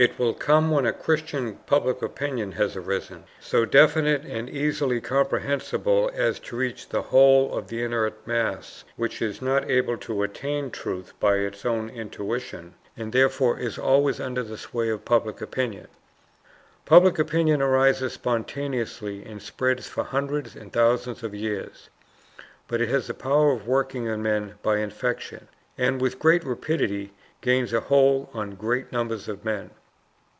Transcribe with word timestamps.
It 0.00 0.18
will 0.18 0.32
come 0.32 0.70
when 0.70 0.86
a 0.86 0.94
Christian 0.94 1.56
public 1.66 2.00
opinion 2.00 2.52
has 2.52 2.74
arisen, 2.74 3.24
so 3.38 3.66
definite 3.66 4.24
and 4.24 4.48
easily 4.48 4.98
comprehensible 4.98 6.10
as 6.14 6.38
to 6.38 6.56
reach 6.56 6.88
the 6.88 7.02
whole 7.02 7.52
of 7.54 7.68
the 7.68 7.82
inert 7.82 8.26
mass, 8.26 8.84
which 8.96 9.20
is 9.20 9.42
not 9.42 9.70
able 9.70 9.98
to 9.98 10.22
attain 10.22 10.70
truth 10.70 11.12
by 11.20 11.36
its 11.36 11.66
own 11.66 11.90
intuition, 11.90 12.72
and 12.96 13.12
therefore 13.12 13.58
is 13.58 13.76
always 13.78 14.18
under 14.20 14.42
the 14.42 14.56
sway 14.56 14.88
of 14.88 15.04
public 15.04 15.42
opinion. 15.42 15.86
Public 16.86 17.18
opinion 17.18 17.60
arises 17.60 18.14
spontaneously 18.14 19.22
and 19.26 19.42
spreads 19.42 19.86
for 19.86 20.04
hundreds 20.04 20.56
and 20.56 20.72
thousands 20.72 21.22
of 21.22 21.34
years, 21.34 21.90
but 22.68 22.80
it 22.80 22.88
has 22.88 23.06
the 23.08 23.12
power 23.12 23.52
of 23.52 23.66
working 23.68 24.08
on 24.08 24.22
men 24.22 24.54
by 24.62 24.78
infection, 24.78 25.46
and 25.76 26.00
with 26.00 26.18
great 26.18 26.42
rapidity 26.42 27.12
gains 27.42 27.74
a 27.74 27.80
hold 27.80 28.30
on 28.32 28.54
great 28.54 28.90
numbers 28.92 29.28
of 29.28 29.44
men. 29.44 29.68